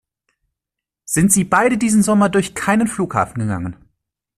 [1.05, 3.75] Sind Sie beide diesen Sommer durch keinen Flughafen gegangen?